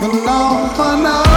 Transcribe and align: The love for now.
The 0.00 0.06
love 0.06 0.76
for 0.76 1.02
now. 1.02 1.27